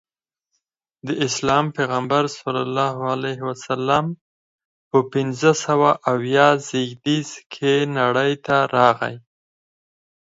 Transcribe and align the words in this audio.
د 1.07 1.09
اسلام 1.27 1.65
پیغمبر 1.77 2.23
ص 2.35 2.37
په 4.89 4.99
پنځه 5.13 5.51
سوه 5.65 5.89
اویا 6.11 6.47
زیږدیز 6.67 7.29
کې 7.53 7.73
نړۍ 7.99 8.31
ته 8.45 8.57
راغی. 8.75 9.15